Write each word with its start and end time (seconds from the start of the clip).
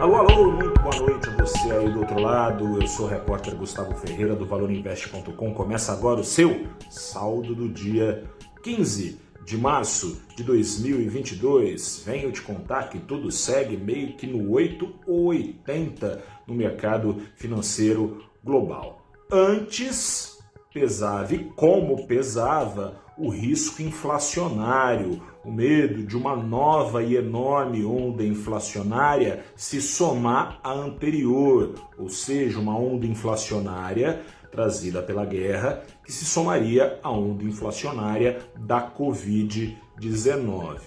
Alô, 0.00 0.16
alô, 0.16 0.52
muito 0.52 0.80
boa 0.80 0.96
noite 0.96 1.28
a 1.28 1.36
você 1.36 1.70
aí 1.72 1.92
do 1.92 1.98
outro 1.98 2.18
lado. 2.18 2.80
Eu 2.80 2.86
sou 2.86 3.04
o 3.04 3.08
repórter 3.10 3.54
Gustavo 3.54 3.94
Ferreira 3.94 4.34
do 4.34 4.46
ValorInvest.com. 4.46 5.52
Começa 5.52 5.92
agora 5.92 6.20
o 6.20 6.24
seu 6.24 6.66
saldo 6.88 7.54
do 7.54 7.68
dia 7.68 8.24
15 8.62 9.20
de 9.44 9.58
março 9.58 10.22
de 10.34 10.42
2022. 10.42 12.02
Venho 12.06 12.32
te 12.32 12.40
contar 12.40 12.88
que 12.88 12.98
tudo 12.98 13.30
segue 13.30 13.76
meio 13.76 14.16
que 14.16 14.26
no 14.26 14.50
8 14.50 14.90
ou 15.06 15.26
80 15.26 16.24
no 16.46 16.54
mercado 16.54 17.20
financeiro 17.36 18.24
global. 18.42 19.04
Antes 19.30 20.39
pesava 20.72 21.34
e 21.34 21.44
como 21.56 22.06
pesava 22.06 23.00
o 23.18 23.28
risco 23.28 23.82
inflacionário, 23.82 25.20
o 25.44 25.50
medo 25.50 26.02
de 26.02 26.16
uma 26.16 26.34
nova 26.36 27.02
e 27.02 27.16
enorme 27.16 27.84
onda 27.84 28.24
inflacionária 28.24 29.44
se 29.54 29.82
somar 29.82 30.60
à 30.62 30.72
anterior, 30.72 31.74
ou 31.98 32.08
seja, 32.08 32.58
uma 32.58 32.78
onda 32.78 33.06
inflacionária 33.06 34.22
trazida 34.50 35.02
pela 35.02 35.24
guerra 35.24 35.82
que 36.04 36.12
se 36.12 36.24
somaria 36.24 36.98
à 37.02 37.10
onda 37.10 37.44
inflacionária 37.44 38.38
da 38.58 38.90
Covid-19. 38.90 40.80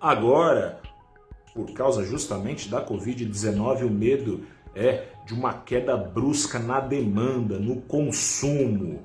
Agora, 0.00 0.80
por 1.54 1.72
causa 1.72 2.04
justamente 2.04 2.68
da 2.68 2.84
Covid-19, 2.84 3.86
o 3.86 3.90
medo 3.90 4.44
é 4.74 5.06
de 5.24 5.32
uma 5.34 5.54
queda 5.54 5.96
brusca 5.96 6.58
na 6.58 6.80
demanda, 6.80 7.58
no 7.58 7.80
consumo. 7.82 9.04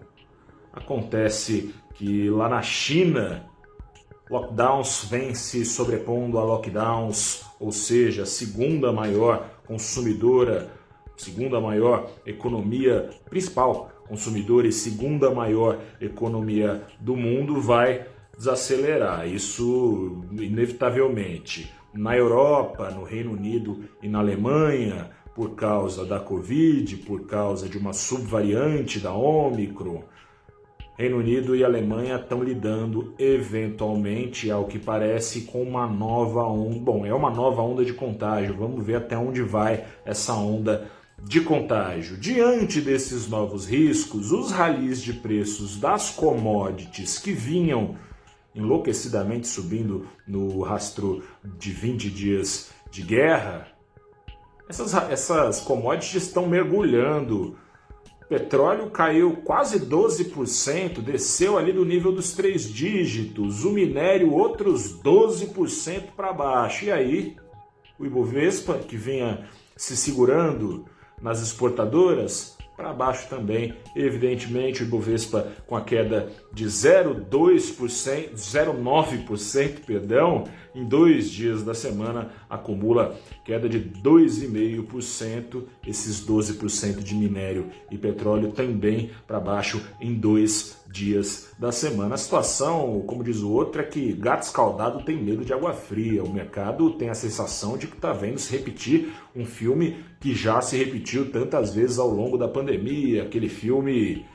Acontece 0.74 1.74
que 1.96 2.30
lá 2.30 2.48
na 2.48 2.62
China, 2.62 3.46
lockdowns 4.30 5.06
vêm 5.10 5.36
se 5.36 5.66
sobrepondo 5.66 6.38
a 6.40 6.44
lockdowns, 6.44 7.44
ou 7.60 7.72
seja, 7.72 8.26
segunda 8.26 8.92
maior 8.92 9.50
consumidora, 9.68 10.72
segunda 11.18 11.60
maior 11.60 12.10
economia 12.26 13.10
principal 13.30 13.92
consumidora 14.08 14.68
e 14.68 14.74
segunda 14.74 15.32
maior 15.32 15.80
economia 16.02 16.84
do 17.00 17.16
mundo 17.16 17.62
vai 17.62 18.06
desacelerar. 18.38 19.26
Isso 19.28 20.24
inevitavelmente. 20.32 21.72
Na 21.94 22.16
Europa, 22.16 22.90
no 22.92 23.04
Reino 23.04 23.32
Unido 23.32 23.86
e 24.02 24.10
na 24.10 24.20
Alemanha, 24.20 25.12
por 25.34 25.56
causa 25.56 26.06
da 26.06 26.20
Covid, 26.20 26.98
por 26.98 27.26
causa 27.26 27.70
de 27.70 27.78
uma 27.78 27.94
subvariante 27.94 29.00
da 29.00 29.14
Omicron, 29.14 30.04
Reino 30.98 31.18
Unido 31.18 31.56
e 31.56 31.64
Alemanha 31.64 32.16
estão 32.16 32.44
lidando 32.44 33.14
eventualmente, 33.18 34.52
ao 34.52 34.66
que 34.66 34.78
parece, 34.78 35.42
com 35.42 35.64
uma 35.64 35.88
nova 35.88 36.44
onda. 36.44 36.80
Bom, 36.80 37.06
é 37.06 37.14
uma 37.14 37.32
nova 37.32 37.62
onda 37.62 37.84
de 37.84 37.94
contágio. 37.94 38.56
Vamos 38.58 38.86
ver 38.86 38.96
até 38.96 39.18
onde 39.18 39.42
vai 39.42 39.86
essa 40.06 40.34
onda 40.34 40.92
de 41.24 41.42
contágio. 41.42 42.18
Diante 42.18 42.82
desses 42.82 43.28
novos 43.28 43.66
riscos, 43.66 44.32
os 44.32 44.52
ralis 44.52 45.02
de 45.02 45.14
preços 45.14 45.78
das 45.78 46.10
commodities 46.10 47.18
que 47.18 47.32
vinham 47.32 47.96
enlouquecidamente 48.54 49.48
subindo 49.48 50.06
no 50.28 50.62
rastro 50.62 51.24
de 51.58 51.72
20 51.72 52.10
dias 52.10 52.70
de 52.92 53.02
guerra, 53.02 53.68
essas, 54.68 54.94
essas 55.10 55.62
commodities 55.62 56.24
estão 56.24 56.48
mergulhando 56.48 57.58
Petróleo 58.32 58.90
caiu 58.90 59.42
quase 59.44 59.78
12%, 59.78 61.02
desceu 61.02 61.58
ali 61.58 61.74
do 61.74 61.84
nível 61.84 62.14
dos 62.14 62.32
três 62.32 62.64
dígitos. 62.64 63.66
O 63.66 63.72
minério, 63.72 64.32
outros 64.32 64.98
12% 65.04 66.14
para 66.16 66.32
baixo. 66.32 66.86
E 66.86 66.92
aí, 66.94 67.36
o 68.00 68.06
Ibovespa, 68.06 68.76
que 68.76 68.96
vinha 68.96 69.50
se 69.76 69.98
segurando 69.98 70.86
nas 71.22 71.42
exportadoras, 71.42 72.58
para 72.82 72.94
baixo 72.94 73.30
também. 73.30 73.76
Evidentemente, 73.96 74.82
o 74.82 74.86
Ibovespa 74.86 75.48
com 75.68 75.76
a 75.76 75.82
queda 75.82 76.32
de 76.52 76.66
0,2%, 76.66 78.34
0,9%, 78.34 79.86
perdão, 79.86 80.46
em 80.74 80.84
dois 80.84 81.30
dias 81.30 81.64
da 81.64 81.76
semana 81.76 82.32
acumula 82.50 83.16
queda 83.46 83.70
de 83.70 83.80
2,5%, 83.80 85.64
esses 85.86 86.26
12% 86.26 87.04
de 87.04 87.14
minério 87.14 87.70
e 87.92 87.98
petróleo 87.98 88.52
também 88.52 89.12
para 89.28 89.40
baixo 89.40 89.82
em 90.00 90.14
dois 90.14 90.81
dias 90.92 91.54
da 91.58 91.72
semana. 91.72 92.16
A 92.16 92.18
situação, 92.18 93.02
como 93.08 93.24
diz 93.24 93.38
o 93.38 93.52
outro, 93.52 93.82
é 93.82 93.86
que 93.86 94.14
gato 94.14 94.44
escaldado 94.44 95.04
tem 95.04 95.22
medo 95.22 95.46
de 95.46 95.54
água 95.54 95.74
fria. 95.74 96.24
O 96.24 96.32
mercado 96.32 96.92
tem 96.92 97.10
a 97.10 97.16
sensação 97.16 97.78
de 97.78 97.88
que 97.88 97.96
está 97.96 98.14
vendo 98.14 98.40
se 98.40 98.52
repetir 98.52 99.14
um 99.36 99.46
filme 99.46 100.04
que 100.20 100.36
já 100.36 100.62
se 100.62 100.78
repetiu 100.78 101.32
tantas 101.32 101.74
vezes 101.74 101.98
ao 101.98 102.10
longo 102.10 102.38
da 102.38 102.48
pandemia, 102.48 103.24
aquele 103.24 103.50
filme 103.50 104.26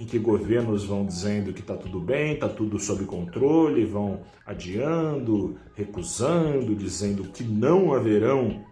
em 0.00 0.06
que 0.06 0.18
governos 0.18 0.84
vão 0.84 1.04
dizendo 1.04 1.52
que 1.52 1.60
está 1.60 1.76
tudo 1.76 2.00
bem, 2.00 2.32
está 2.32 2.48
tudo 2.48 2.78
sob 2.78 3.04
controle, 3.04 3.84
vão 3.84 4.22
adiando, 4.46 5.58
recusando, 5.74 6.74
dizendo 6.74 7.24
que 7.24 7.44
não 7.44 7.92
haverão 7.92 8.64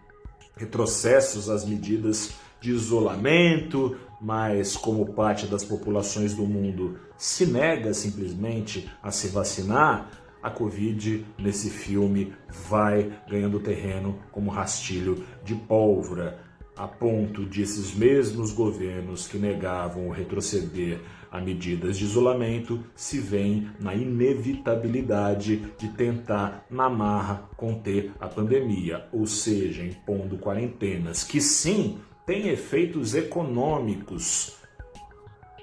retrocessos 0.56 1.50
às 1.50 1.66
medidas 1.66 2.32
de 2.60 2.70
isolamento, 2.70 3.96
mas 4.20 4.76
como 4.76 5.12
parte 5.12 5.46
das 5.46 5.64
populações 5.64 6.34
do 6.34 6.44
mundo 6.44 6.98
se 7.16 7.46
nega 7.46 7.92
simplesmente 7.94 8.90
a 9.02 9.10
se 9.10 9.28
vacinar, 9.28 10.10
a 10.42 10.50
Covid 10.50 11.26
nesse 11.36 11.68
filme 11.68 12.32
vai 12.68 13.12
ganhando 13.28 13.60
terreno 13.60 14.18
como 14.30 14.50
rastilho 14.50 15.24
de 15.44 15.54
pólvora, 15.54 16.38
a 16.76 16.86
ponto 16.86 17.44
de 17.44 17.62
esses 17.62 17.92
mesmos 17.92 18.52
governos 18.52 19.26
que 19.26 19.36
negavam 19.36 20.10
retroceder 20.10 21.00
a 21.30 21.40
medidas 21.40 21.98
de 21.98 22.04
isolamento 22.04 22.82
se 22.94 23.18
veem 23.18 23.68
na 23.80 23.94
inevitabilidade 23.94 25.56
de 25.76 25.88
tentar, 25.88 26.64
na 26.70 26.88
marra, 26.88 27.48
conter 27.56 28.12
a 28.20 28.28
pandemia, 28.28 29.06
ou 29.12 29.26
seja, 29.26 29.82
impondo 29.82 30.38
quarentenas 30.38 31.24
que 31.24 31.40
sim 31.40 31.98
têm 32.28 32.48
efeitos 32.50 33.14
econômicos. 33.14 34.58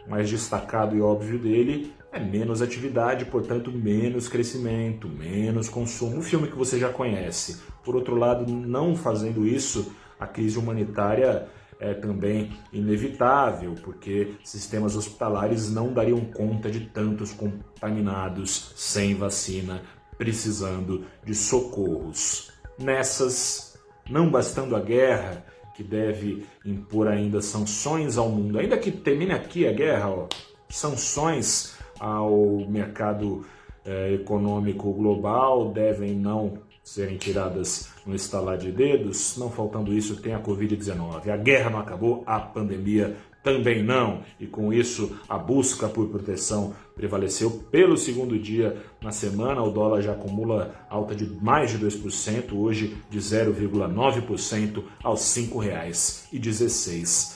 Mais 0.07 0.27
destacado 0.27 0.97
e 0.97 1.01
óbvio 1.01 1.37
dele 1.37 1.93
é 2.11 2.19
menos 2.19 2.59
atividade, 2.59 3.23
portanto, 3.25 3.71
menos 3.71 4.27
crescimento, 4.27 5.07
menos 5.07 5.69
consumo. 5.69 6.17
Um 6.17 6.23
filme 6.23 6.47
que 6.47 6.57
você 6.57 6.79
já 6.79 6.89
conhece. 6.89 7.61
Por 7.83 7.95
outro 7.95 8.15
lado, 8.15 8.51
não 8.51 8.95
fazendo 8.95 9.45
isso, 9.45 9.93
a 10.19 10.25
crise 10.25 10.57
humanitária 10.57 11.47
é 11.79 11.93
também 11.93 12.57
inevitável, 12.73 13.75
porque 13.83 14.33
sistemas 14.43 14.95
hospitalares 14.95 15.71
não 15.71 15.93
dariam 15.93 16.21
conta 16.21 16.71
de 16.71 16.79
tantos 16.79 17.31
contaminados 17.31 18.73
sem 18.75 19.13
vacina, 19.13 19.83
precisando 20.17 21.05
de 21.23 21.35
socorros. 21.35 22.51
Nessas, 22.79 23.77
não 24.09 24.31
bastando 24.31 24.75
a 24.75 24.79
guerra, 24.79 25.45
que 25.75 25.83
deve 25.83 26.45
impor 26.65 27.07
ainda 27.07 27.41
sanções 27.41 28.17
ao 28.17 28.29
mundo, 28.29 28.59
ainda 28.59 28.77
que 28.77 28.91
termine 28.91 29.33
aqui 29.33 29.67
a 29.67 29.71
guerra, 29.71 30.09
ó, 30.09 30.27
sanções 30.69 31.77
ao 31.99 32.65
mercado 32.67 33.45
é, 33.85 34.13
econômico 34.13 34.91
global 34.93 35.71
devem 35.71 36.15
não 36.15 36.64
serem 36.85 37.17
tiradas 37.17 37.89
no 38.05 38.15
estalar 38.15 38.57
de 38.57 38.71
dedos. 38.71 39.35
Não 39.37 39.49
faltando 39.49 39.91
isso, 39.91 40.21
tem 40.21 40.35
a 40.35 40.39
Covid-19. 40.39 41.27
A 41.27 41.35
guerra 41.35 41.71
não 41.71 41.79
acabou, 41.79 42.23
a 42.27 42.39
pandemia 42.39 43.17
também 43.43 43.83
não. 43.83 44.21
E 44.39 44.45
com 44.47 44.71
isso, 44.71 45.19
a 45.27 45.37
busca 45.37 45.89
por 45.89 46.07
proteção 46.09 46.73
prevaleceu 46.95 47.51
pelo 47.71 47.97
segundo 47.97 48.39
dia 48.39 48.77
na 49.01 49.11
semana. 49.11 49.61
O 49.63 49.71
dólar 49.71 50.01
já 50.01 50.13
acumula 50.13 50.75
alta 50.89 51.13
de 51.15 51.25
mais 51.43 51.71
de 51.71 51.79
2%, 51.79 52.53
hoje 52.53 52.95
de 53.09 53.19
0,9% 53.19 54.83
aos 55.03 55.35
R$ 55.35 55.43
5,16. 55.43 57.35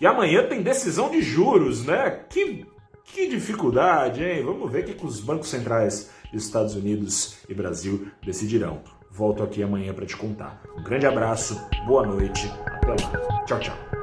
E 0.00 0.06
amanhã 0.06 0.46
tem 0.46 0.62
decisão 0.62 1.10
de 1.10 1.20
juros, 1.20 1.84
né? 1.84 2.10
Que, 2.30 2.66
que 3.12 3.28
dificuldade, 3.28 4.24
hein? 4.24 4.42
Vamos 4.42 4.70
ver 4.70 4.84
o 4.84 4.94
que 4.94 5.06
os 5.06 5.20
bancos 5.20 5.48
centrais 5.48 6.10
Estados 6.32 6.74
Unidos 6.74 7.36
e 7.48 7.54
Brasil 7.54 8.08
decidirão. 8.24 8.80
Volto 9.10 9.42
aqui 9.42 9.62
amanhã 9.62 9.92
para 9.92 10.06
te 10.06 10.16
contar. 10.16 10.62
Um 10.76 10.82
grande 10.82 11.06
abraço, 11.06 11.60
boa 11.86 12.06
noite, 12.06 12.50
até 12.66 12.88
lá. 12.88 13.44
Tchau, 13.44 13.60
tchau. 13.60 14.01